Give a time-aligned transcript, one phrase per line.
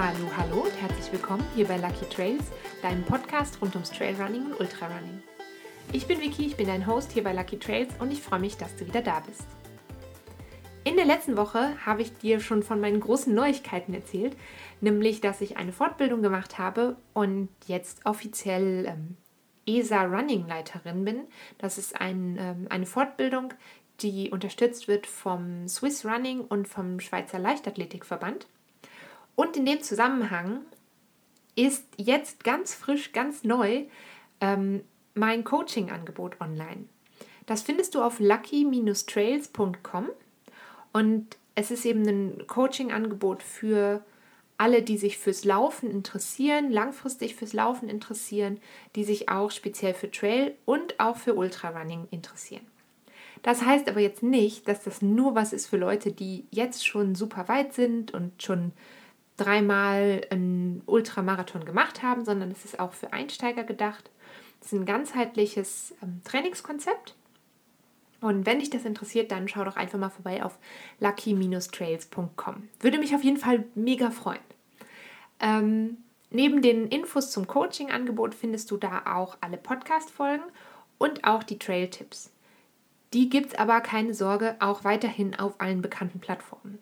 [0.00, 2.44] Hallo, hallo und herzlich willkommen hier bei Lucky Trails,
[2.82, 5.24] deinem Podcast rund ums Trailrunning und Ultrarunning.
[5.92, 8.56] Ich bin Vicky, ich bin dein Host hier bei Lucky Trails und ich freue mich,
[8.56, 9.44] dass du wieder da bist.
[10.84, 14.36] In der letzten Woche habe ich dir schon von meinen großen Neuigkeiten erzählt,
[14.80, 19.16] nämlich dass ich eine Fortbildung gemacht habe und jetzt offiziell ähm,
[19.66, 21.22] ESA Running Leiterin bin.
[21.58, 23.52] Das ist ein, ähm, eine Fortbildung,
[23.98, 28.46] die unterstützt wird vom Swiss Running und vom Schweizer Leichtathletikverband.
[29.38, 30.62] Und in dem Zusammenhang
[31.54, 33.84] ist jetzt ganz frisch, ganz neu
[34.40, 34.82] ähm,
[35.14, 36.86] mein Coaching-Angebot online.
[37.46, 40.08] Das findest du auf lucky-trails.com
[40.92, 44.04] und es ist eben ein Coaching-Angebot für
[44.56, 48.58] alle, die sich fürs Laufen interessieren, langfristig fürs Laufen interessieren,
[48.96, 52.66] die sich auch speziell für Trail und auch für Ultrarunning interessieren.
[53.42, 57.14] Das heißt aber jetzt nicht, dass das nur was ist für Leute, die jetzt schon
[57.14, 58.72] super weit sind und schon
[59.38, 64.10] dreimal einen Ultramarathon gemacht haben, sondern es ist auch für Einsteiger gedacht.
[64.60, 67.14] Es ist ein ganzheitliches ähm, Trainingskonzept.
[68.20, 70.58] Und wenn dich das interessiert, dann schau doch einfach mal vorbei auf
[70.98, 72.68] lucky-trails.com.
[72.80, 74.40] Würde mich auf jeden Fall mega freuen.
[75.38, 75.98] Ähm,
[76.30, 80.42] neben den Infos zum Coaching-Angebot findest du da auch alle Podcast-Folgen
[80.98, 82.32] und auch die Trail-Tipps.
[83.12, 86.80] Die gibt es aber, keine Sorge, auch weiterhin auf allen bekannten Plattformen.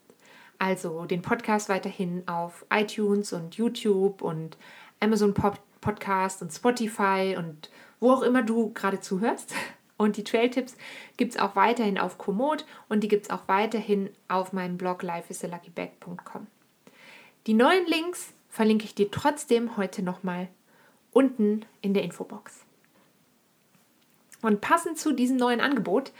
[0.58, 4.56] Also den Podcast weiterhin auf iTunes und YouTube und
[5.00, 9.54] Amazon Pop Podcast und Spotify und wo auch immer du gerade zuhörst.
[9.98, 10.76] Und die Trail-Tipps
[11.16, 15.02] gibt es auch weiterhin auf Komoot und die gibt es auch weiterhin auf meinem Blog
[15.02, 16.46] lifeisalaluckybag.com.
[17.46, 20.48] Die neuen Links verlinke ich dir trotzdem heute nochmal
[21.12, 22.66] unten in der Infobox.
[24.42, 26.12] Und passend zu diesem neuen Angebot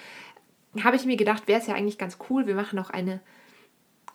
[0.82, 3.20] habe ich mir gedacht, wäre es ja eigentlich ganz cool, wir machen noch eine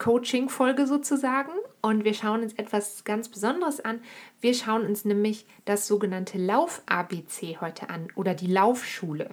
[0.02, 4.00] Coaching-Folge sozusagen und wir schauen uns etwas ganz Besonderes an.
[4.40, 9.30] Wir schauen uns nämlich das sogenannte Lauf-ABC heute an oder die Laufschule.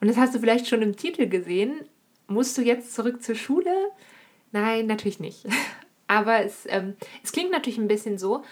[0.00, 1.84] Und das hast du vielleicht schon im Titel gesehen.
[2.28, 3.74] Musst du jetzt zurück zur Schule?
[4.52, 5.44] Nein, natürlich nicht.
[6.06, 8.42] Aber es, ähm, es klingt natürlich ein bisschen so.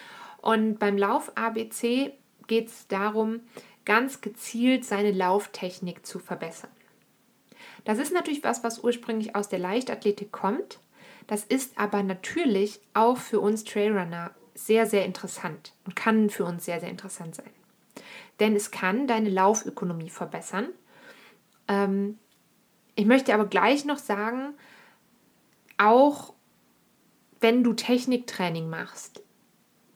[0.43, 2.13] Und beim Lauf-ABC
[2.47, 3.41] geht es darum,
[3.87, 6.71] ganz gezielt seine Lauftechnik zu verbessern.
[7.87, 10.79] Das ist natürlich was, was ursprünglich aus der Leichtathletik kommt.
[11.29, 16.65] Das ist aber natürlich auch für uns Trailrunner sehr, sehr interessant und kann für uns
[16.65, 17.51] sehr, sehr interessant sein.
[18.41, 20.71] Denn es kann deine Laufökonomie verbessern
[21.69, 22.19] ähm,
[22.97, 24.55] ich möchte aber gleich noch sagen,
[25.77, 26.35] auch
[27.41, 29.23] wenn du Techniktraining machst,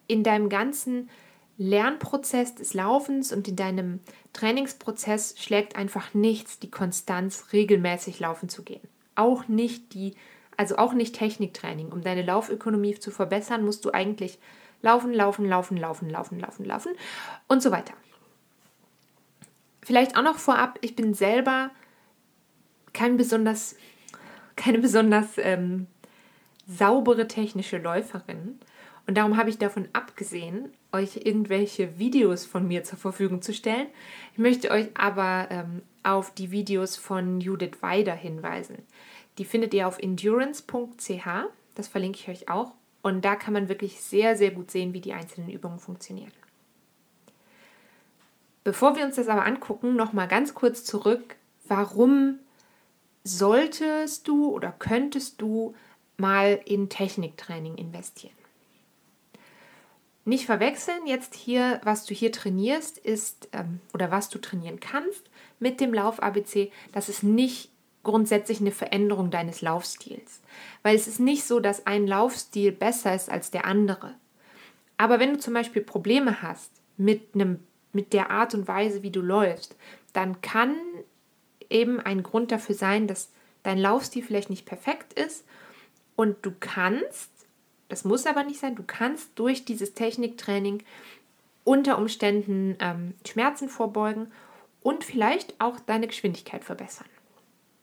[0.06, 1.10] in deinem ganzen
[1.58, 4.00] Lernprozess des Laufens und in deinem
[4.32, 8.86] Trainingsprozess schlägt einfach nichts die Konstanz, regelmäßig laufen zu gehen.
[9.14, 10.14] Auch nicht die,
[10.62, 11.90] also auch nicht Techniktraining.
[11.90, 14.38] Um deine Laufökonomie zu verbessern, musst du eigentlich
[14.80, 16.92] laufen, laufen, laufen, laufen, laufen, laufen, laufen
[17.48, 17.94] und so weiter.
[19.82, 21.72] Vielleicht auch noch vorab, ich bin selber
[22.92, 23.74] kein besonders,
[24.54, 25.88] keine besonders ähm,
[26.68, 28.60] saubere technische Läuferin.
[29.08, 33.88] Und darum habe ich davon abgesehen, euch irgendwelche Videos von mir zur Verfügung zu stellen.
[34.32, 38.78] Ich möchte euch aber ähm, auf die Videos von Judith Weider hinweisen.
[39.38, 41.26] Die findet ihr auf endurance.ch.
[41.74, 42.72] Das verlinke ich euch auch.
[43.02, 46.32] Und da kann man wirklich sehr, sehr gut sehen, wie die einzelnen Übungen funktionieren.
[48.64, 52.38] Bevor wir uns das aber angucken, noch mal ganz kurz zurück, warum
[53.24, 55.74] solltest du oder könntest du
[56.16, 58.34] mal in Techniktraining investieren?
[60.24, 65.28] Nicht verwechseln, jetzt hier, was du hier trainierst, ist ähm, oder was du trainieren kannst
[65.58, 67.71] mit dem Lauf-ABC, das ist nicht
[68.02, 70.40] grundsätzlich eine Veränderung deines Laufstils.
[70.82, 74.14] Weil es ist nicht so, dass ein Laufstil besser ist als der andere.
[74.96, 77.60] Aber wenn du zum Beispiel Probleme hast mit einem
[77.92, 79.76] mit der Art und Weise, wie du läufst,
[80.12, 80.74] dann kann
[81.70, 83.30] eben ein Grund dafür sein, dass
[83.62, 85.44] dein Laufstil vielleicht nicht perfekt ist
[86.16, 87.30] und du kannst,
[87.88, 90.82] das muss aber nicht sein, du kannst durch dieses Techniktraining
[91.64, 94.32] unter Umständen ähm, Schmerzen vorbeugen
[94.82, 97.06] und vielleicht auch deine Geschwindigkeit verbessern.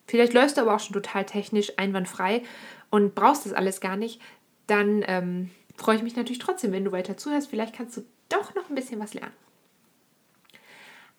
[0.09, 2.41] Vielleicht läufst du aber auch schon total technisch einwandfrei
[2.89, 4.19] und brauchst das alles gar nicht.
[4.65, 7.47] Dann ähm, freue ich mich natürlich trotzdem, wenn du weiter zuhörst.
[7.47, 9.35] Vielleicht kannst du doch noch ein bisschen was lernen.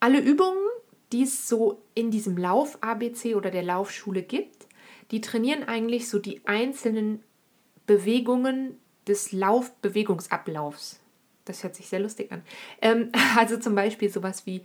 [0.01, 0.59] Alle Übungen,
[1.13, 4.67] die es so in diesem Lauf-ABC oder der Laufschule gibt,
[5.13, 7.23] die trainieren eigentlich so die einzelnen
[7.87, 8.77] Bewegungen
[9.07, 10.99] des Laufbewegungsablaufs.
[11.45, 12.43] Das hört sich sehr lustig an.
[12.83, 14.65] Ähm, also zum Beispiel sowas wie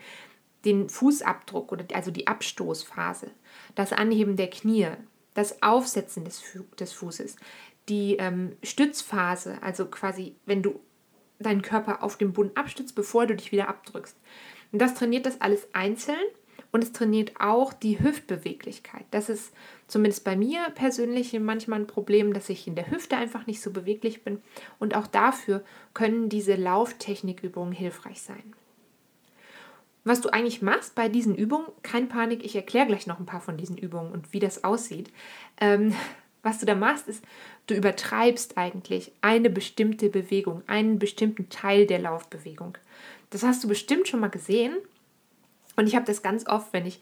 [0.66, 3.32] den Fußabdruck oder also die Abstoßphase,
[3.76, 4.88] das Anheben der Knie,
[5.34, 6.42] das Aufsetzen des,
[6.80, 7.36] des Fußes,
[7.90, 10.80] die ähm, Stützphase, also quasi, wenn du
[11.40, 14.18] deinen Körper auf dem Boden abstützt, bevor du dich wieder abdrückst.
[14.72, 16.18] Und das trainiert das alles einzeln
[16.72, 19.06] und es trainiert auch die Hüftbeweglichkeit.
[19.12, 19.54] Das ist
[19.88, 23.72] zumindest bei mir persönlich manchmal ein Problem, dass ich in der Hüfte einfach nicht so
[23.72, 24.42] beweglich bin.
[24.80, 25.64] Und auch dafür
[25.94, 28.54] können diese Lauftechnikübungen hilfreich sein.
[30.06, 33.42] Was du eigentlich machst bei diesen Übungen, kein Panik, ich erkläre gleich noch ein paar
[33.42, 35.12] von diesen Übungen und wie das aussieht.
[35.60, 35.96] Ähm,
[36.44, 37.24] was du da machst, ist,
[37.66, 42.78] du übertreibst eigentlich eine bestimmte Bewegung, einen bestimmten Teil der Laufbewegung.
[43.32, 44.76] Das hast du bestimmt schon mal gesehen.
[45.76, 47.02] Und ich habe das ganz oft, wenn ich,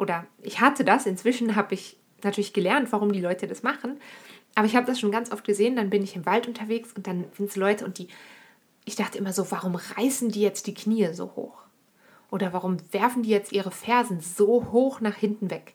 [0.00, 4.00] oder ich hatte das, inzwischen habe ich natürlich gelernt, warum die Leute das machen.
[4.56, 7.06] Aber ich habe das schon ganz oft gesehen, dann bin ich im Wald unterwegs und
[7.06, 8.08] dann sind es Leute und die,
[8.84, 11.53] ich dachte immer so, warum reißen die jetzt die Knie so hoch?
[12.34, 15.74] Oder warum werfen die jetzt ihre Fersen so hoch nach hinten weg?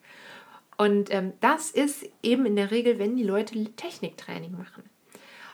[0.78, 4.84] Und ähm, das ist eben in der Regel, wenn die Leute Techniktraining machen.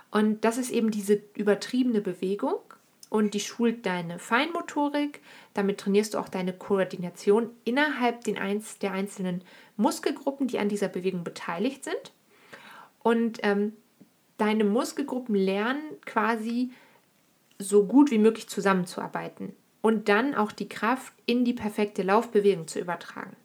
[0.10, 2.56] Und das ist eben diese übertriebene Bewegung
[3.12, 5.22] und die schult deine Feinmotorik.
[5.54, 9.44] Damit trainierst du auch deine Koordination innerhalb den Einz der einzelnen
[9.78, 12.13] Muskelgruppen, die an dieser Bewegung beteiligt sind.
[13.04, 13.74] Und ähm,
[14.38, 16.72] deine Muskelgruppen lernen quasi
[17.60, 19.56] so gut wie möglich zusammenzuarbeiten
[19.86, 23.36] und dann auch die Kraft in die perfekte Laufbewegung zu übertragen.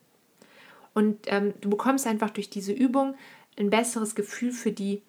[0.94, 3.14] Und ähm, du bekommst einfach durch diese Übung
[3.58, 5.02] ein besseres Gefühl für die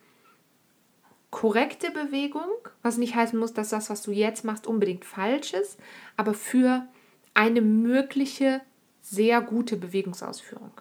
[1.29, 2.49] korrekte Bewegung,
[2.81, 5.79] was nicht heißen muss, dass das, was du jetzt machst, unbedingt falsch ist,
[6.17, 6.85] aber für
[7.33, 8.59] eine mögliche
[9.01, 10.73] sehr gute Bewegungsausführung.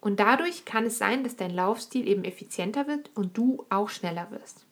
[0.00, 4.30] Und dadurch kann es sein, dass dein Laufstil eben effizienter wird und du auch schneller
[4.30, 4.65] wirst.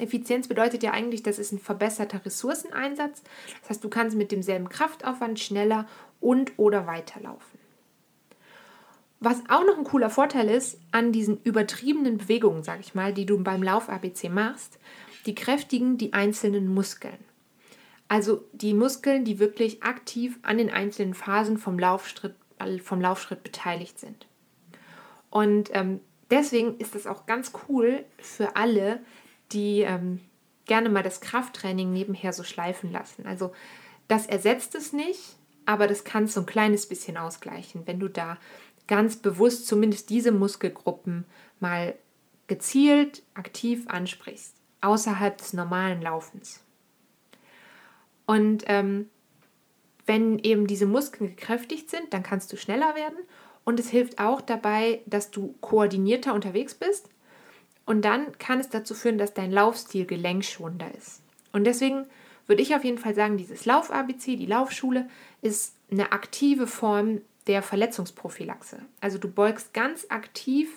[0.00, 3.22] Effizienz bedeutet ja eigentlich, das ist ein verbesserter Ressourceneinsatz.
[3.60, 5.86] Das heißt, du kannst mit demselben Kraftaufwand schneller
[6.20, 7.58] und oder weiterlaufen.
[9.20, 13.26] Was auch noch ein cooler Vorteil ist an diesen übertriebenen Bewegungen, sage ich mal, die
[13.26, 14.78] du beim Lauf-ABC machst,
[15.26, 17.18] die kräftigen die einzelnen Muskeln.
[18.08, 22.34] Also die Muskeln, die wirklich aktiv an den einzelnen Phasen vom Laufschritt,
[22.82, 24.26] vom Laufschritt beteiligt sind.
[25.28, 26.00] Und ähm,
[26.30, 29.00] deswegen ist das auch ganz cool für alle,
[29.52, 30.20] die ähm,
[30.66, 33.26] gerne mal das Krafttraining nebenher so schleifen lassen.
[33.26, 33.52] Also
[34.08, 35.36] das ersetzt es nicht,
[35.66, 38.38] aber das kann so ein kleines bisschen ausgleichen, wenn du da
[38.86, 41.24] ganz bewusst zumindest diese Muskelgruppen
[41.60, 41.94] mal
[42.48, 46.60] gezielt aktiv ansprichst, außerhalb des normalen Laufens.
[48.26, 49.08] Und ähm,
[50.06, 53.18] wenn eben diese Muskeln gekräftigt sind, dann kannst du schneller werden
[53.64, 57.08] und es hilft auch dabei, dass du koordinierter unterwegs bist
[57.86, 61.22] und dann kann es dazu führen, dass dein Laufstil gelenkschonender ist.
[61.52, 62.06] Und deswegen
[62.46, 65.08] würde ich auf jeden Fall sagen, dieses Lauf-ABC, die Laufschule,
[65.42, 68.78] ist eine aktive Form der Verletzungsprophylaxe.
[69.00, 70.68] Also du beugst ganz aktiv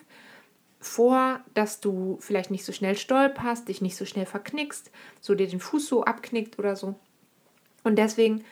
[0.80, 4.92] vor, dass du vielleicht nicht so schnell stolperst, dich nicht so schnell verknickst,
[5.22, 6.96] so dir den Fuß so abknickt oder so.
[7.84, 8.44] Und deswegen,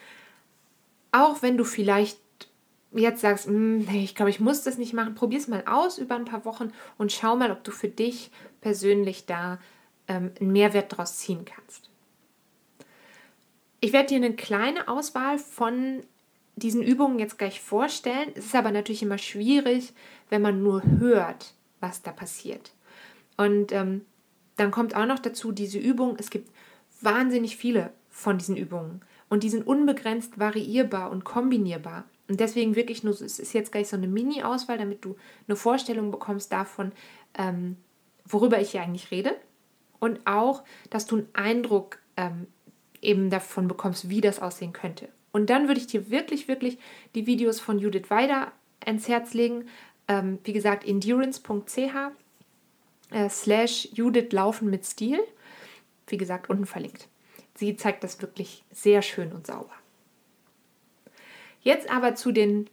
[1.10, 2.18] auch wenn du vielleicht
[2.94, 6.14] jetzt sagst, hm, ich glaube, ich muss das nicht machen, probier es mal aus über
[6.14, 8.30] ein paar Wochen und schau mal, ob du für dich
[8.60, 9.58] persönlich da
[10.08, 11.90] ähm, einen Mehrwert daraus ziehen kannst.
[13.80, 16.02] Ich werde dir eine kleine Auswahl von
[16.56, 18.30] diesen Übungen jetzt gleich vorstellen.
[18.34, 19.92] Es ist aber natürlich immer schwierig,
[20.28, 22.72] wenn man nur hört, was da passiert.
[23.36, 24.02] Und ähm,
[24.56, 26.16] dann kommt auch noch dazu diese Übung.
[26.18, 26.50] Es gibt
[27.00, 32.04] wahnsinnig viele von diesen Übungen und die sind unbegrenzt variierbar und kombinierbar.
[32.28, 35.16] Und deswegen wirklich nur, es ist jetzt gleich so eine Mini-Auswahl, damit du
[35.48, 36.92] eine Vorstellung bekommst davon,
[37.36, 37.76] ähm,
[38.24, 39.36] worüber ich hier eigentlich rede.
[39.98, 42.46] Und auch, dass du einen Eindruck ähm,
[43.00, 45.08] eben davon bekommst, wie das aussehen könnte.
[45.32, 46.78] Und dann würde ich dir wirklich, wirklich
[47.14, 48.52] die Videos von Judith Weider
[48.84, 49.68] ans Herz legen.
[50.08, 51.78] Ähm, wie gesagt, endurance.ch
[53.10, 55.20] äh, slash Judith Laufen mit Stil.
[56.06, 57.08] Wie gesagt, unten verlinkt.
[57.54, 59.74] Sie zeigt das wirklich sehr schön und sauber.
[61.62, 62.68] Jetzt aber zu den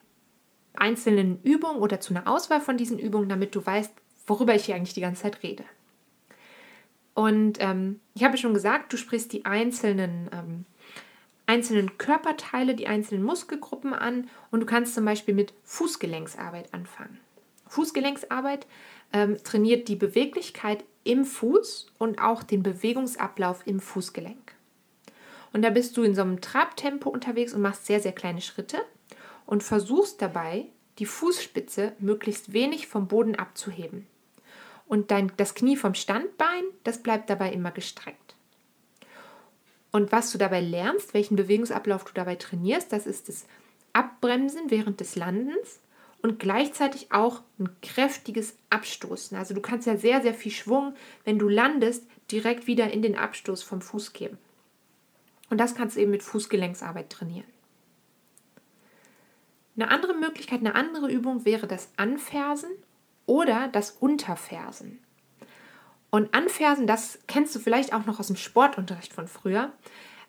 [0.75, 3.91] einzelnen Übungen oder zu einer Auswahl von diesen Übungen, damit du weißt,
[4.27, 5.63] worüber ich hier eigentlich die ganze Zeit rede.
[7.13, 10.65] Und ähm, ich habe schon gesagt, du sprichst die einzelnen ähm,
[11.49, 17.19] einzelnen Körperteile, die einzelnen Muskelgruppen an und du kannst zum Beispiel mit Fußgelenksarbeit anfangen.
[17.69, 18.67] Fußgelenksarbeit
[19.13, 24.53] ähm, trainiert die Beweglichkeit im Fuß und auch den Bewegungsablauf im Fußgelenk.
[25.53, 28.77] Und da bist du in so einem Trabtempo unterwegs und machst sehr, sehr kleine Schritte
[29.45, 30.67] und versuchst dabei,
[30.99, 34.07] die Fußspitze möglichst wenig vom Boden abzuheben.
[34.87, 38.35] Und dein, das Knie vom Standbein, das bleibt dabei immer gestreckt.
[39.91, 43.45] Und was du dabei lernst, welchen Bewegungsablauf du dabei trainierst, das ist das
[43.93, 45.79] Abbremsen während des Landens
[46.21, 49.37] und gleichzeitig auch ein kräftiges Abstoßen.
[49.37, 53.17] Also du kannst ja sehr, sehr viel Schwung, wenn du landest, direkt wieder in den
[53.17, 54.37] Abstoß vom Fuß geben.
[55.49, 57.47] Und das kannst du eben mit Fußgelenksarbeit trainieren.
[59.75, 62.69] Eine andere Möglichkeit, eine andere Übung wäre das Anfersen
[63.25, 64.99] oder das Unterfersen.
[66.09, 69.71] Und Anfersen, das kennst du vielleicht auch noch aus dem Sportunterricht von früher.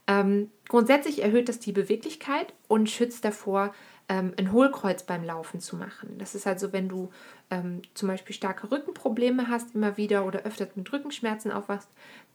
[0.06, 3.74] Ähm, grundsätzlich erhöht das die Beweglichkeit und schützt davor,
[4.08, 6.18] ähm, ein Hohlkreuz beim Laufen zu machen.
[6.18, 7.10] Das ist also, wenn du
[7.50, 11.88] ähm, zum Beispiel starke Rückenprobleme hast, immer wieder oder öfter mit Rückenschmerzen aufwachst,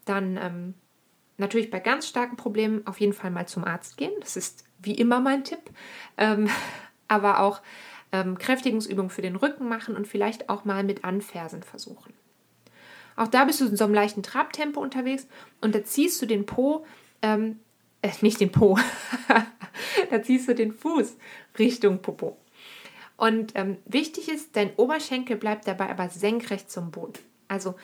[0.05, 0.73] dann ähm,
[1.37, 4.13] natürlich bei ganz starken Problemen auf jeden Fall mal zum Arzt gehen.
[4.19, 5.71] Das ist wie immer mein Tipp.
[6.17, 6.49] Ähm,
[7.07, 7.61] aber auch
[8.11, 12.13] ähm, Kräftigungsübungen für den Rücken machen und vielleicht auch mal mit Anfersen versuchen.
[13.15, 15.27] Auch da bist du in so einem leichten Trabtempo unterwegs
[15.61, 16.85] und da ziehst du den Po,
[17.21, 17.59] ähm,
[18.01, 18.77] äh, nicht den Po,
[20.09, 21.15] da ziehst du den Fuß
[21.57, 22.37] Richtung Popo.
[23.17, 27.13] Und ähm, wichtig ist, dein Oberschenkel bleibt dabei aber senkrecht zum Boden.
[27.47, 27.75] Also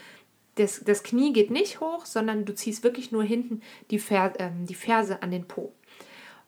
[0.55, 4.65] das, das Knie geht nicht hoch, sondern du ziehst wirklich nur hinten die, Fer, ähm,
[4.65, 5.73] die Ferse an den Po.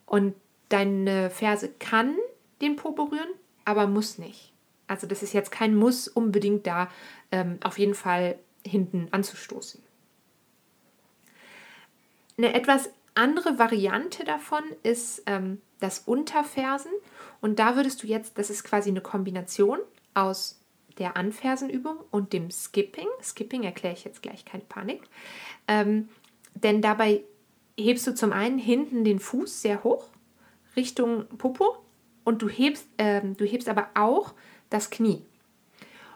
[0.06, 0.34] Und
[0.68, 2.16] deine Ferse kann
[2.60, 3.28] den Po berühren,
[3.64, 4.52] aber muss nicht.
[4.86, 6.90] Also das ist jetzt kein Muss unbedingt da
[7.32, 9.82] ähm, auf jeden Fall hinten anzustoßen.
[12.36, 16.90] Eine etwas andere Variante davon ist ähm, das Unterfersen.
[17.40, 19.78] Und da würdest du jetzt, das ist quasi eine Kombination
[20.14, 20.60] aus
[20.98, 23.08] der Anfersenübung und dem Skipping.
[23.22, 25.02] Skipping erkläre ich jetzt gleich, keine Panik.
[25.68, 26.08] Ähm,
[26.54, 27.22] denn dabei
[27.78, 30.08] hebst du zum einen hinten den Fuß sehr hoch
[30.76, 31.76] Richtung Popo
[32.24, 34.34] und du hebst, ähm, du hebst aber auch
[34.70, 35.24] das Knie.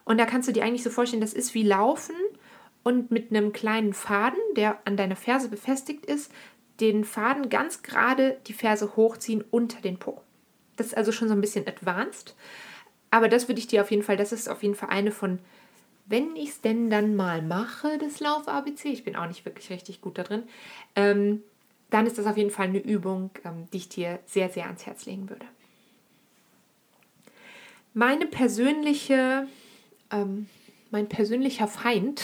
[0.04, 2.14] Und da kannst du dir eigentlich so vorstellen, das ist wie Laufen
[2.82, 6.32] und mit einem kleinen Faden, der an deiner Ferse befestigt ist,
[6.80, 10.22] den Faden ganz gerade die Ferse hochziehen unter den Po.
[10.76, 12.34] Das ist also schon so ein bisschen advanced.
[13.10, 15.38] Aber das würde ich dir auf jeden Fall, das ist auf jeden Fall eine von,
[16.06, 20.00] wenn ich es denn dann mal mache, das Lauf-ABC, ich bin auch nicht wirklich richtig
[20.00, 20.42] gut da drin,
[20.96, 21.42] ähm,
[21.90, 24.86] dann ist das auf jeden Fall eine Übung, ähm, die ich dir sehr, sehr ans
[24.86, 25.46] Herz legen würde.
[27.94, 29.48] Meine persönliche,
[30.10, 30.48] ähm,
[30.90, 32.22] mein persönlicher Feind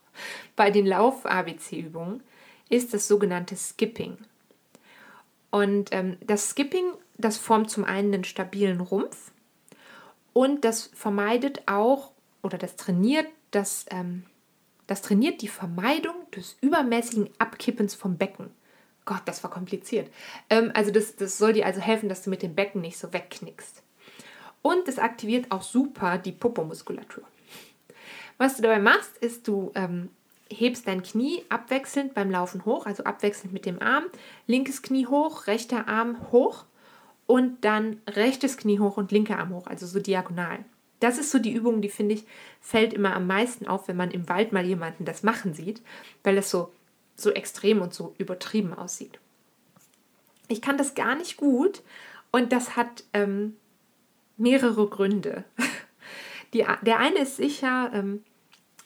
[0.56, 2.22] bei den Lauf-ABC-Übungen
[2.68, 4.16] ist das sogenannte Skipping.
[5.50, 9.32] Und ähm, das Skipping, das formt zum einen einen stabilen Rumpf
[10.32, 14.24] und das vermeidet auch oder das trainiert das, ähm,
[14.86, 18.50] das trainiert die Vermeidung des übermäßigen Abkippens vom Becken.
[19.04, 20.10] Gott, das war kompliziert.
[20.48, 23.12] Ähm, also das, das soll dir also helfen, dass du mit dem Becken nicht so
[23.12, 23.82] wegknickst.
[24.62, 27.24] Und es aktiviert auch super die Popomuskulatur.
[28.38, 30.10] Was du dabei machst, ist, du ähm,
[30.50, 34.04] hebst dein Knie abwechselnd beim Laufen hoch, also abwechselnd mit dem Arm.
[34.46, 36.64] Linkes Knie hoch, rechter Arm hoch
[37.30, 40.64] und dann rechtes Knie hoch und linker Arm hoch, also so diagonal.
[40.98, 42.24] Das ist so die Übung, die finde ich,
[42.60, 45.80] fällt immer am meisten auf, wenn man im Wald mal jemanden das machen sieht,
[46.24, 46.72] weil es so,
[47.14, 49.20] so extrem und so übertrieben aussieht.
[50.48, 51.82] Ich kann das gar nicht gut
[52.32, 53.54] und das hat ähm,
[54.36, 55.44] mehrere Gründe.
[56.52, 58.24] Die, der eine ist sicher, ähm,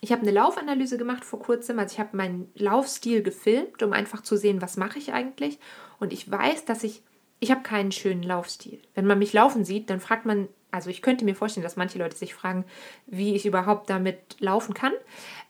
[0.03, 4.23] ich habe eine Laufanalyse gemacht vor kurzem, also ich habe meinen Laufstil gefilmt, um einfach
[4.23, 5.59] zu sehen, was mache ich eigentlich.
[5.99, 7.03] Und ich weiß, dass ich,
[7.45, 8.81] ich habe keinen schönen Laufstil.
[8.95, 11.99] Wenn man mich laufen sieht, dann fragt man, also ich könnte mir vorstellen, dass manche
[11.99, 12.65] Leute sich fragen,
[13.07, 14.93] wie ich überhaupt damit laufen kann.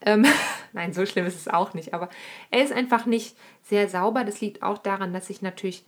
[0.05, 0.27] Ähm,
[0.73, 2.11] Nein, so schlimm ist es auch nicht, aber
[2.51, 4.25] er ist einfach nicht sehr sauber.
[4.25, 5.85] Das liegt auch daran, dass ich natürlich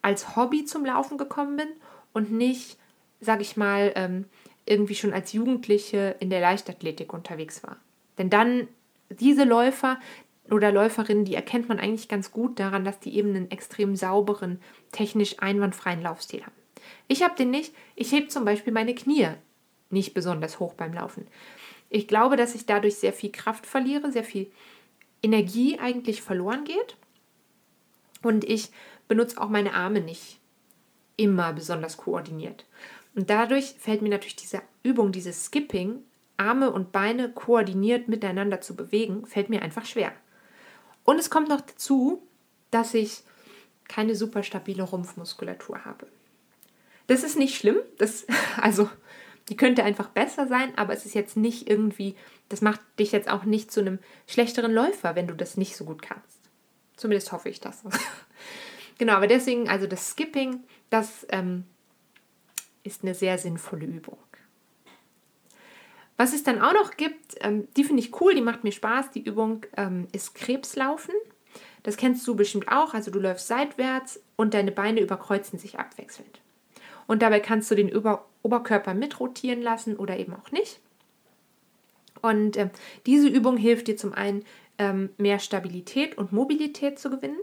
[0.00, 1.68] als Hobby zum Laufen gekommen bin
[2.14, 2.78] und nicht,
[3.20, 4.24] sage ich mal, ähm,
[4.64, 7.76] irgendwie schon als Jugendliche in der Leichtathletik unterwegs war.
[8.16, 8.68] Denn dann
[9.10, 9.98] diese Läufer
[10.52, 14.60] oder Läuferinnen, die erkennt man eigentlich ganz gut daran, dass die eben einen extrem sauberen,
[14.92, 16.52] technisch einwandfreien Laufstil haben.
[17.08, 17.74] Ich habe den nicht.
[17.94, 19.28] Ich hebe zum Beispiel meine Knie
[19.90, 21.26] nicht besonders hoch beim Laufen.
[21.90, 24.50] Ich glaube, dass ich dadurch sehr viel Kraft verliere, sehr viel
[25.22, 26.96] Energie eigentlich verloren geht.
[28.22, 28.70] Und ich
[29.08, 30.38] benutze auch meine Arme nicht
[31.16, 32.64] immer besonders koordiniert.
[33.14, 36.02] Und dadurch fällt mir natürlich diese Übung, dieses Skipping,
[36.38, 40.12] Arme und Beine koordiniert miteinander zu bewegen, fällt mir einfach schwer.
[41.04, 42.26] Und es kommt noch dazu,
[42.70, 43.22] dass ich
[43.88, 46.06] keine super stabile Rumpfmuskulatur habe.
[47.06, 48.88] Das ist nicht schlimm, das, also
[49.48, 52.16] die könnte einfach besser sein, aber es ist jetzt nicht irgendwie,
[52.48, 55.84] das macht dich jetzt auch nicht zu einem schlechteren Läufer, wenn du das nicht so
[55.84, 56.38] gut kannst.
[56.96, 57.82] Zumindest hoffe ich das.
[58.98, 61.64] genau, aber deswegen, also das Skipping, das ähm,
[62.84, 64.18] ist eine sehr sinnvolle Übung.
[66.16, 69.10] Was es dann auch noch gibt, ähm, die finde ich cool, die macht mir Spaß.
[69.10, 71.14] Die Übung ähm, ist Krebslaufen.
[71.82, 72.94] Das kennst du bestimmt auch.
[72.94, 76.40] Also du läufst seitwärts und deine Beine überkreuzen sich abwechselnd.
[77.06, 80.80] und dabei kannst du den Über Oberkörper mitrotieren lassen oder eben auch nicht.
[82.20, 82.70] Und äh,
[83.06, 84.44] diese Übung hilft dir zum einen
[84.78, 87.40] ähm, mehr Stabilität und Mobilität zu gewinnen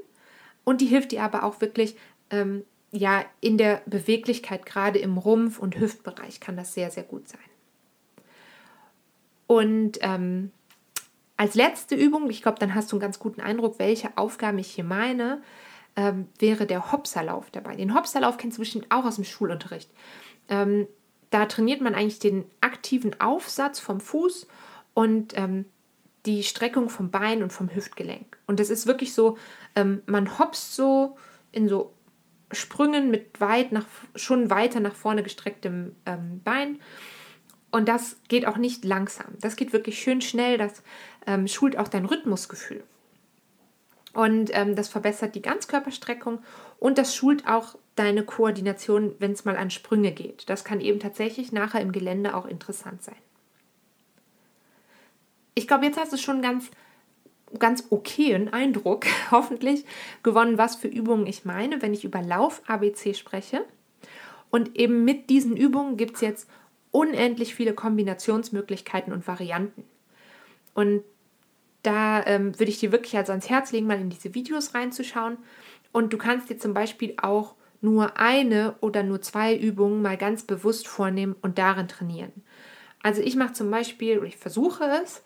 [0.63, 1.95] und die hilft dir aber auch wirklich
[2.29, 7.27] ähm, ja in der Beweglichkeit, gerade im Rumpf- und Hüftbereich kann das sehr, sehr gut
[7.27, 7.39] sein.
[9.50, 10.51] Und ähm,
[11.36, 14.68] als letzte Übung, ich glaube, dann hast du einen ganz guten Eindruck, welche Aufgaben ich
[14.68, 15.41] hier meine,
[15.96, 17.75] ähm, wäre der Hopserlauf dabei.
[17.75, 19.89] Den Hopserlauf kennst du bestimmt auch aus dem Schulunterricht.
[20.50, 20.88] Ähm,
[21.32, 24.48] da trainiert man eigentlich den aktiven Aufsatz vom Fuß
[24.94, 25.65] und ähm,
[26.27, 28.38] die Streckung vom Bein und vom Hüftgelenk.
[28.46, 29.36] Und das ist wirklich so,
[29.75, 31.18] ähm, man hopst so
[31.51, 31.91] in so
[32.51, 36.79] Sprüngen mit weit nach, schon weiter nach vorne gestrecktem ähm, Bein.
[37.71, 39.27] Und das geht auch nicht langsam.
[39.41, 40.57] Das geht wirklich schön schnell.
[40.57, 40.81] Das
[41.27, 42.83] ähm, schult auch dein Rhythmusgefühl.
[44.13, 46.39] Und ähm, das verbessert die Ganzkörperstreckung
[46.79, 50.49] und das schult auch deine Koordination, wenn es mal an Sprünge geht.
[50.49, 53.15] Das kann eben tatsächlich nachher im Gelände auch interessant sein.
[55.53, 56.71] Ich glaube, jetzt hast du schon ganz
[57.57, 59.85] ganz okayen Eindruck, hoffentlich,
[60.21, 63.65] gewonnen, was für Übungen ich meine, wenn ich über Lauf-ABC spreche.
[64.51, 66.49] Und eben mit diesen Übungen gibt es jetzt
[66.91, 69.84] unendlich viele Kombinationsmöglichkeiten und Varianten.
[70.74, 71.03] Und
[71.84, 75.38] da ähm, würde ich dir wirklich also ans Herz legen, mal in diese Videos reinzuschauen.
[75.91, 80.43] Und du kannst dir zum Beispiel auch nur eine oder nur zwei Übungen mal ganz
[80.43, 82.34] bewusst vornehmen und darin trainieren.
[83.01, 85.24] Also ich mache zum Beispiel, oder ich versuche es,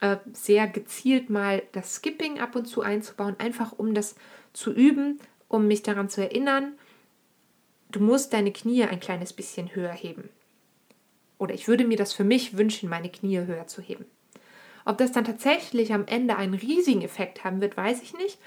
[0.00, 4.16] äh, sehr gezielt mal das Skipping ab und zu einzubauen, einfach um das
[4.52, 6.72] zu üben, um mich daran zu erinnern,
[7.92, 10.28] du musst deine Knie ein kleines bisschen höher heben.
[11.42, 14.04] Oder ich würde mir das für mich wünschen, meine Knie höher zu heben.
[14.84, 18.38] Ob das dann tatsächlich am Ende einen riesigen Effekt haben wird, weiß ich nicht.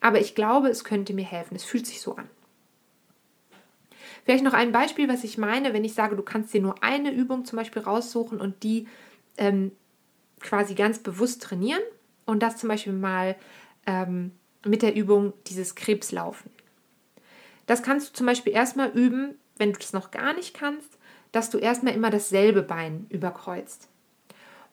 [0.00, 1.56] Aber ich glaube, es könnte mir helfen.
[1.56, 2.26] Es fühlt sich so an.
[4.24, 7.12] Vielleicht noch ein Beispiel, was ich meine, wenn ich sage, du kannst dir nur eine
[7.12, 8.88] Übung zum Beispiel raussuchen und die
[9.36, 9.72] ähm,
[10.40, 11.82] quasi ganz bewusst trainieren
[12.24, 13.36] und das zum Beispiel mal
[13.84, 14.32] ähm,
[14.64, 16.50] mit der Übung dieses Krebslaufen.
[17.66, 20.97] Das kannst du zum Beispiel erstmal üben, wenn du das noch gar nicht kannst,
[21.32, 23.88] dass du erstmal immer dasselbe Bein überkreuzt.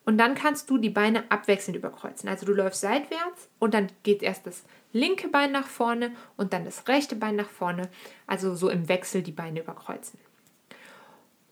[0.04, 2.28] Und dann kannst du die Beine abwechselnd überkreuzen.
[2.28, 6.64] Also du läufst seitwärts und dann geht erst das linke Bein nach vorne und dann
[6.64, 7.88] das rechte Bein nach vorne.
[8.28, 10.20] Also so im Wechsel die Beine überkreuzen.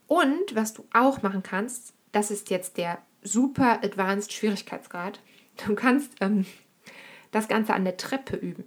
[0.07, 5.21] Und was du auch machen kannst, das ist jetzt der super advanced Schwierigkeitsgrad.
[5.67, 6.47] Du kannst ähm,
[7.33, 8.65] das Ganze an der Treppe üben.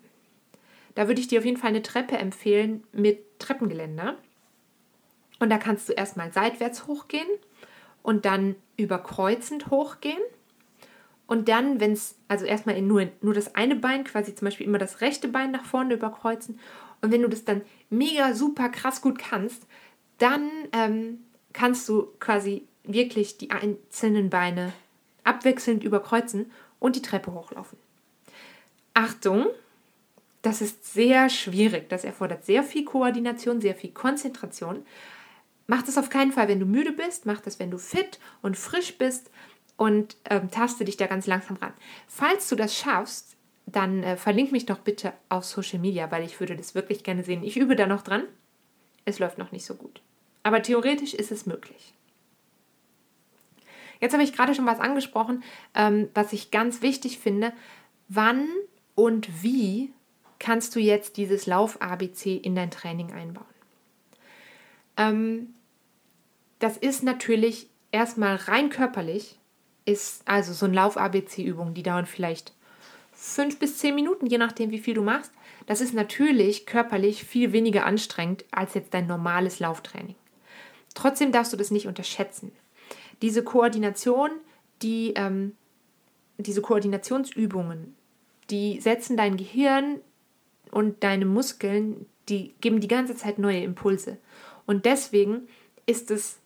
[0.95, 4.17] Da würde ich dir auf jeden Fall eine Treppe empfehlen mit Treppengeländer.
[5.39, 7.27] Und da kannst du erstmal seitwärts hochgehen
[8.03, 10.21] und dann überkreuzend hochgehen.
[11.27, 14.77] Und dann, wenn es, also erstmal nur, nur das eine Bein, quasi zum Beispiel immer
[14.77, 16.59] das rechte Bein nach vorne überkreuzen.
[17.01, 19.67] Und wenn du das dann mega super krass gut kannst,
[20.17, 21.19] dann ähm,
[21.53, 24.71] kannst du quasi wirklich die einzelnen Beine
[25.23, 27.77] abwechselnd überkreuzen und die Treppe hochlaufen.
[28.93, 29.47] Achtung,
[30.41, 31.89] das ist sehr schwierig.
[31.89, 34.85] Das erfordert sehr viel Koordination, sehr viel Konzentration.
[35.67, 37.25] Mach das auf keinen Fall, wenn du müde bist.
[37.25, 39.29] Mach das, wenn du fit und frisch bist
[39.75, 41.73] und ähm, taste dich da ganz langsam ran.
[42.07, 46.39] Falls du das schaffst, dann äh, verlink mich doch bitte auf Social Media, weil ich
[46.39, 47.43] würde das wirklich gerne sehen.
[47.43, 48.23] Ich übe da noch dran.
[49.05, 50.01] Es läuft noch nicht so gut.
[50.43, 51.93] Aber theoretisch ist es möglich.
[53.99, 55.43] Jetzt habe ich gerade schon was angesprochen,
[55.75, 57.51] ähm, was ich ganz wichtig finde.
[58.07, 58.47] Wann
[58.95, 59.91] und wie
[60.39, 63.45] kannst du jetzt dieses Lauf-ABC in dein Training einbauen?
[64.95, 65.53] Ähm,
[66.59, 69.37] das ist natürlich erstmal rein körperlich,
[69.85, 72.53] ist also so ein Lauf-ABC-Übung, die dauern vielleicht
[73.13, 75.31] fünf bis zehn Minuten, je nachdem, wie viel du machst.
[75.65, 80.15] Das ist natürlich körperlich viel weniger anstrengend als jetzt dein normales Lauftraining.
[80.93, 82.51] Trotzdem darfst du das nicht unterschätzen.
[83.21, 84.31] Diese Koordination,
[84.81, 85.55] die, ähm,
[86.37, 87.95] diese Koordinationsübungen,
[88.49, 89.99] die setzen dein Gehirn
[90.71, 94.17] und deine Muskeln, die geben die ganze Zeit neue Impulse.
[94.65, 95.47] Und deswegen
[95.85, 96.37] ist es,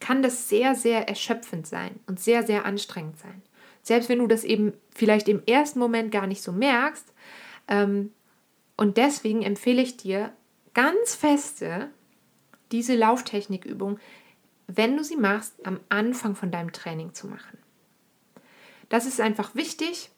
[0.00, 3.42] kann das sehr, sehr erschöpfend sein und sehr, sehr anstrengend sein.
[3.82, 7.12] Selbst wenn du das eben vielleicht im ersten Moment gar nicht so merkst.
[7.68, 8.12] Ähm,
[8.76, 10.32] und deswegen empfehle ich dir
[10.74, 11.90] ganz feste,
[12.72, 13.98] diese Lauftechnikübung
[14.76, 17.58] wenn du sie machst, am Anfang von deinem Training zu machen.
[18.88, 20.10] Das ist einfach wichtig,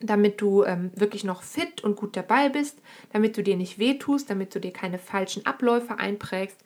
[0.00, 2.78] damit du ähm, wirklich noch fit und gut dabei bist,
[3.12, 6.60] damit du dir nicht wehtust, damit du dir keine falschen Abläufe einprägst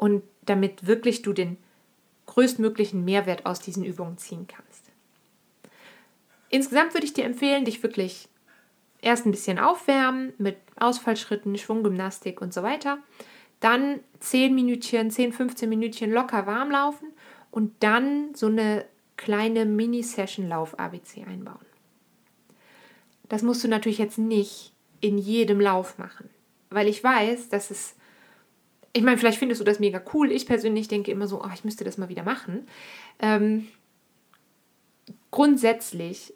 [0.00, 1.58] und damit wirklich du den
[2.26, 4.84] größtmöglichen Mehrwert aus diesen Übungen ziehen kannst.
[6.48, 8.28] Insgesamt würde ich dir empfehlen, dich wirklich
[9.02, 12.98] erst ein bisschen aufwärmen mit Ausfallschritten, Schwunggymnastik und so weiter
[13.60, 17.12] dann 10 Minütchen, 10, 15 Minütchen locker warm laufen
[17.50, 18.86] und dann so eine
[19.16, 21.58] kleine Mini-Session-Lauf-ABC einbauen.
[23.28, 26.30] Das musst du natürlich jetzt nicht in jedem Lauf machen,
[26.70, 27.94] weil ich weiß, dass es
[28.92, 30.32] ich meine, vielleicht findest du das mega cool.
[30.32, 32.66] Ich persönlich denke immer so, oh, ich müsste das mal wieder machen.
[33.20, 33.68] Ähm,
[35.30, 36.34] grundsätzlich,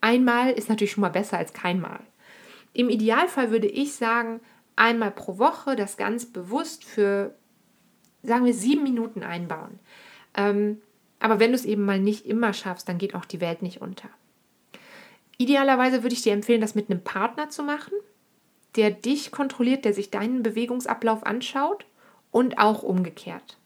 [0.00, 2.00] einmal ist natürlich schon mal besser als keinmal.
[2.72, 4.40] Im Idealfall würde ich sagen,
[4.76, 7.34] einmal pro Woche das ganz bewusst für,
[8.22, 9.78] sagen wir, sieben Minuten einbauen.
[10.34, 10.80] Ähm,
[11.20, 13.82] aber wenn du es eben mal nicht immer schaffst, dann geht auch die Welt nicht
[13.82, 14.08] unter.
[15.36, 17.92] Idealerweise würde ich dir empfehlen, das mit einem Partner zu machen
[18.78, 21.84] der dich kontrolliert, der sich deinen Bewegungsablauf anschaut
[22.30, 23.58] und auch umgekehrt.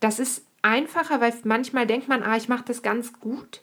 [0.00, 3.60] Das ist einfacher, weil manchmal denkt man, ah, ich mache das ganz gut,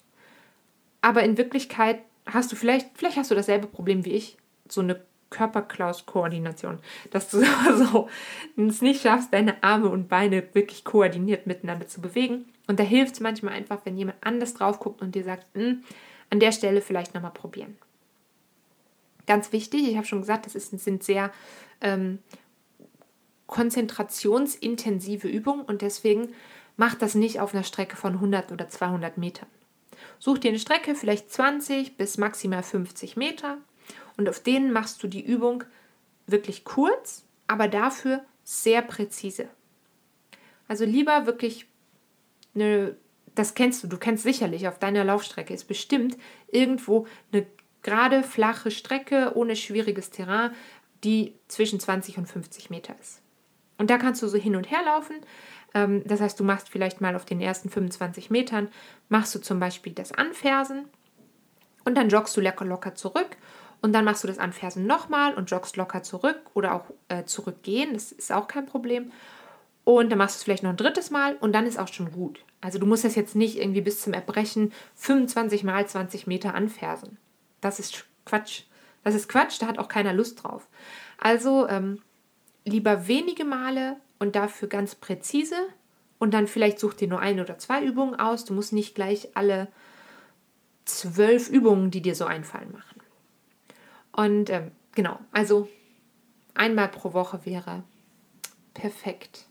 [1.01, 4.37] aber in Wirklichkeit hast du vielleicht, vielleicht hast du dasselbe Problem wie ich,
[4.69, 6.77] so eine Körperklaus-Koordination,
[7.09, 7.43] dass du
[7.75, 8.09] so
[8.55, 12.45] es nicht schaffst, deine Arme und Beine wirklich koordiniert miteinander zu bewegen.
[12.67, 15.83] Und da hilft es manchmal einfach, wenn jemand anders drauf guckt und dir sagt, hm,
[16.29, 17.75] an der Stelle vielleicht nochmal probieren.
[19.25, 21.31] Ganz wichtig, ich habe schon gesagt, das ist, sind sehr
[21.81, 22.19] ähm,
[23.47, 26.29] konzentrationsintensive Übungen und deswegen
[26.75, 29.47] mach das nicht auf einer Strecke von 100 oder 200 Metern.
[30.19, 33.57] Such dir eine Strecke, vielleicht 20 bis maximal 50 Meter
[34.17, 35.63] und auf denen machst du die Übung
[36.27, 39.47] wirklich kurz, aber dafür sehr präzise.
[40.67, 41.67] Also lieber wirklich
[42.55, 42.95] eine,
[43.35, 47.45] das kennst du, du kennst sicherlich, auf deiner Laufstrecke ist bestimmt irgendwo eine
[47.83, 50.51] gerade flache Strecke ohne schwieriges Terrain,
[51.03, 53.21] die zwischen 20 und 50 Meter ist.
[53.77, 55.17] Und da kannst du so hin und her laufen.
[55.73, 58.69] Ähm, das heißt, du machst vielleicht mal auf den ersten 25 Metern,
[59.09, 60.85] machst du zum Beispiel das Anfersen
[61.85, 63.37] und dann joggst du locker locker zurück
[63.81, 67.93] und dann machst du das Anfersen nochmal und joggst locker zurück oder auch äh, zurückgehen,
[67.93, 69.11] das ist auch kein Problem.
[69.85, 72.13] Und dann machst du es vielleicht noch ein drittes Mal und dann ist auch schon
[72.13, 72.45] gut.
[72.61, 77.17] Also du musst das jetzt nicht irgendwie bis zum Erbrechen 25 mal 20 Meter anfersen.
[77.63, 78.63] Das ist Quatsch.
[79.03, 80.67] Das ist Quatsch, da hat auch keiner Lust drauf.
[81.17, 82.01] Also ähm,
[82.65, 85.57] lieber wenige Male und dafür ganz präzise
[86.19, 88.45] und dann vielleicht such dir nur ein oder zwei Übungen aus.
[88.45, 89.67] Du musst nicht gleich alle
[90.85, 93.01] zwölf Übungen, die dir so einfallen, machen.
[94.11, 95.67] Und ähm, genau, also
[96.53, 97.83] einmal pro Woche wäre
[98.73, 99.45] perfekt.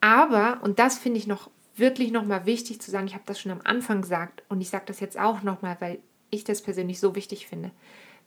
[0.00, 3.52] Aber, und das finde ich noch wirklich nochmal wichtig zu sagen, ich habe das schon
[3.52, 5.98] am Anfang gesagt und ich sage das jetzt auch nochmal, weil
[6.30, 7.70] ich das persönlich so wichtig finde.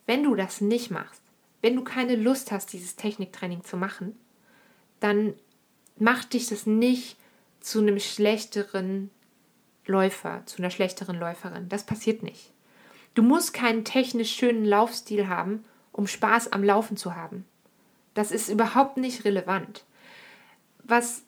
[0.06, 1.22] Wenn du das nicht machst,
[1.62, 4.18] wenn du keine Lust hast, dieses Techniktraining zu machen,
[5.00, 5.34] dann
[5.96, 7.16] macht dich das nicht
[7.60, 9.10] zu einem schlechteren
[9.86, 11.68] Läufer, zu einer schlechteren Läuferin.
[11.68, 12.52] Das passiert nicht.
[13.14, 17.44] Du musst keinen technisch schönen Laufstil haben, um Spaß am Laufen zu haben.
[18.14, 19.84] Das ist überhaupt nicht relevant.
[20.82, 21.22] Was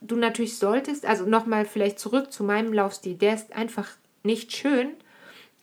[0.00, 3.90] du natürlich solltest, also nochmal vielleicht zurück zu meinem Laufstil, der ist einfach
[4.22, 4.92] nicht schön,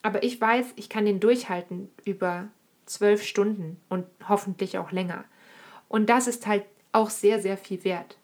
[0.04, 2.50] aber ich weiß, ich kann den durchhalten über
[2.86, 5.24] zwölf Stunden und hoffentlich auch länger.
[5.88, 8.18] Und das ist halt auch sehr, sehr viel wert.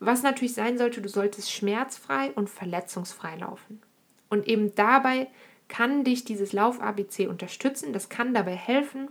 [0.00, 3.80] Was natürlich sein sollte, du solltest schmerzfrei und verletzungsfrei laufen.
[4.28, 5.28] Und eben dabei
[5.68, 9.08] kann dich dieses Lauf-ABC unterstützen, das kann dabei helfen.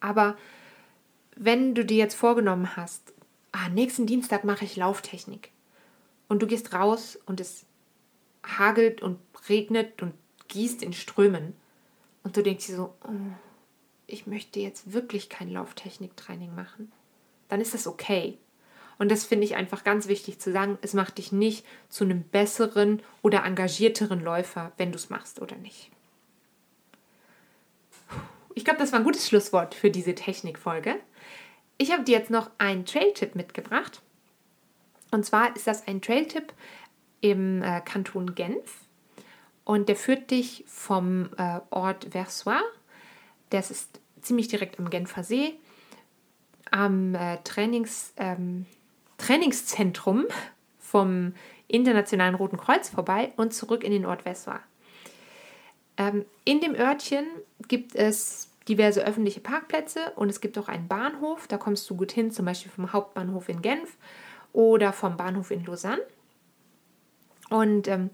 [0.00, 0.36] Aber
[1.36, 3.12] wenn du dir jetzt vorgenommen hast,
[3.50, 5.50] ah, nächsten Dienstag mache ich Lauftechnik
[6.28, 7.64] und du gehst raus und es
[8.44, 10.12] hagelt und regnet und
[10.52, 11.54] gießt in Strömen.
[12.22, 13.32] Und du denkst dir so, oh,
[14.06, 16.92] ich möchte jetzt wirklich kein Lauftechniktraining machen.
[17.48, 18.38] Dann ist das okay.
[18.98, 20.78] Und das finde ich einfach ganz wichtig zu sagen.
[20.82, 25.56] Es macht dich nicht zu einem besseren oder engagierteren Läufer, wenn du es machst oder
[25.56, 25.90] nicht.
[28.54, 30.96] Ich glaube, das war ein gutes Schlusswort für diese Technikfolge.
[31.78, 34.02] Ich habe dir jetzt noch einen Trail-Tipp mitgebracht.
[35.10, 36.52] Und zwar ist das ein Trail-Tipp
[37.22, 38.81] im äh, Kanton Genf.
[39.64, 42.62] Und der führt dich vom äh, Ort Versoix,
[43.50, 45.54] das ist ziemlich direkt am Genfer See,
[46.70, 48.66] am äh, Trainings, ähm,
[49.18, 50.26] Trainingszentrum
[50.78, 51.34] vom
[51.68, 54.60] Internationalen Roten Kreuz vorbei und zurück in den Ort Versoix.
[55.96, 57.26] Ähm, in dem Örtchen
[57.68, 61.46] gibt es diverse öffentliche Parkplätze und es gibt auch einen Bahnhof.
[61.48, 63.96] Da kommst du gut hin, zum Beispiel vom Hauptbahnhof in Genf
[64.52, 66.02] oder vom Bahnhof in Lausanne.
[67.50, 68.10] Und ähm,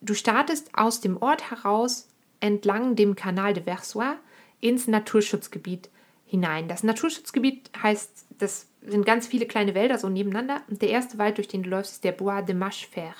[0.00, 2.08] Du startest aus dem Ort heraus
[2.40, 4.16] entlang dem Kanal de Versoix
[4.60, 5.90] ins Naturschutzgebiet
[6.24, 6.68] hinein.
[6.68, 10.62] Das Naturschutzgebiet heißt, das sind ganz viele kleine Wälder so nebeneinander.
[10.68, 13.14] Und der erste Wald, durch den du läufst, ist der Bois de Machefer.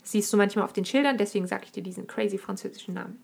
[0.00, 3.22] Das siehst du manchmal auf den Schildern, deswegen sage ich dir diesen crazy französischen Namen.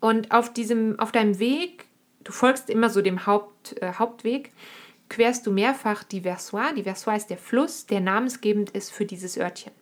[0.00, 1.86] Und auf, diesem, auf deinem Weg
[2.24, 4.50] du folgst immer so dem Haupt, äh, Hauptweg,
[5.08, 6.74] querst du mehrfach die Versoix.
[6.74, 9.72] Die Versoix ist der Fluss, der namensgebend ist für dieses Örtchen.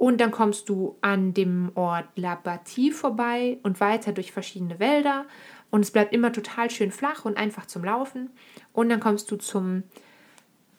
[0.00, 5.26] Und dann kommst du an dem Ort La Bâtie vorbei und weiter durch verschiedene Wälder.
[5.70, 8.30] Und es bleibt immer total schön flach und einfach zum Laufen.
[8.72, 9.82] Und dann kommst du zum,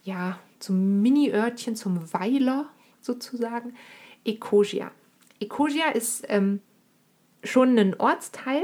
[0.01, 2.65] ja, zum Mini-Örtchen, zum Weiler
[2.99, 3.75] sozusagen,
[4.25, 4.89] Ecosia.
[5.39, 6.59] Ecosia ist ähm,
[7.43, 8.63] schon ein Ortsteil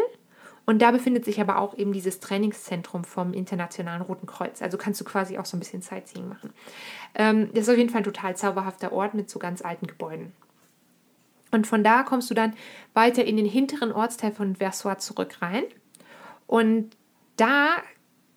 [0.65, 4.63] und da befindet sich aber auch eben dieses Trainingszentrum vom Internationalen Roten Kreuz.
[4.63, 6.51] Also kannst du quasi auch so ein bisschen Sightseeing machen.
[7.13, 10.33] Ähm, das ist auf jeden Fall ein total zauberhafter Ort mit so ganz alten Gebäuden.
[11.51, 12.53] Und von da kommst du dann
[12.93, 15.63] weiter in den hinteren Ortsteil von Versoix zurück rein.
[16.45, 16.95] Und
[17.37, 17.77] da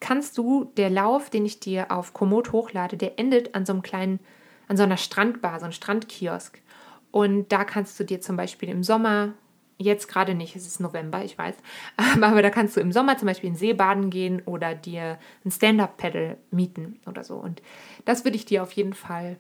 [0.01, 3.83] kannst du, der Lauf, den ich dir auf Komoot hochlade, der endet an so einem
[3.83, 4.21] kleinen,
[4.69, 6.61] an so einer Strandbar, so einem Strandkiosk.
[7.11, 9.35] Und da kannst du dir zum Beispiel im Sommer,
[9.77, 11.57] jetzt gerade nicht, es ist November, ich weiß,
[12.21, 15.51] aber da kannst du im Sommer zum Beispiel in See baden gehen oder dir ein
[15.51, 17.37] Stand-Up-Pedal mieten oder so.
[17.37, 17.63] Und
[18.05, 19.39] das würde ich dir auf jeden Fall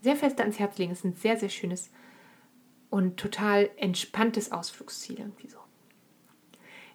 [0.00, 0.92] sehr fest ans Herz legen.
[0.92, 1.90] Es ist ein sehr, sehr schönes
[2.92, 5.58] und total entspanntes Ausflugsziel irgendwie so.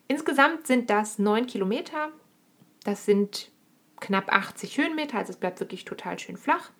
[0.08, 2.14] Insgesamt sind das neun Kilometer.
[2.86, 3.52] Das sind
[4.00, 6.72] knapp 80 Höhenmeter, also es bleibt wirklich total schön flach.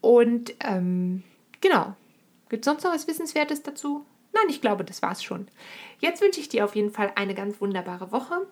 [0.00, 1.22] Und ähm,
[1.60, 1.94] genau,
[2.52, 4.04] Gibt es sonst noch was Wissenswertes dazu?
[4.34, 5.48] Nein, ich glaube, das war's schon.
[6.00, 8.46] Jetzt wünsche ich dir auf jeden Fall eine ganz wunderbare Woche.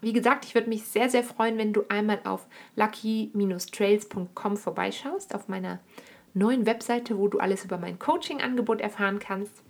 [0.00, 5.46] Wie gesagt, ich würde mich sehr, sehr freuen, wenn du einmal auf lucky-trails.com vorbeischaust, auf
[5.46, 5.78] meiner
[6.34, 9.62] neuen Webseite, wo du alles über mein Coaching-Angebot erfahren kannst.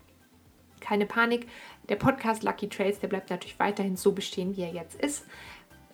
[0.80, 1.46] Keine Panik,
[1.88, 5.24] der Podcast Lucky Trails, der bleibt natürlich weiterhin so bestehen, wie er jetzt ist,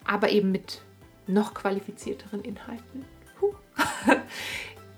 [0.05, 0.83] aber eben mit
[1.27, 3.05] noch qualifizierteren Inhalten.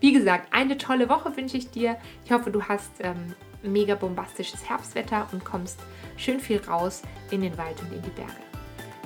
[0.00, 1.96] Wie gesagt, eine tolle Woche wünsche ich dir.
[2.24, 5.78] Ich hoffe, du hast ähm, mega bombastisches Herbstwetter und kommst
[6.16, 8.32] schön viel raus in den Wald und in die Berge.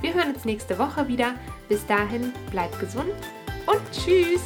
[0.01, 1.35] Wir hören uns nächste Woche wieder.
[1.69, 3.13] Bis dahin, bleib gesund
[3.67, 4.43] und tschüss!